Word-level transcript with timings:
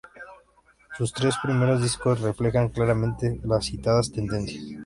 Sus 0.97 1.13
tres 1.13 1.35
primeros 1.43 1.79
discos 1.79 2.21
reflejan 2.21 2.69
claramente 2.69 3.39
las 3.43 3.65
citadas 3.67 4.11
tendencias. 4.11 4.63